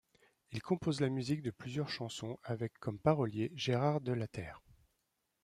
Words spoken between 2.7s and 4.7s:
comme parolier Gérard Delaeter.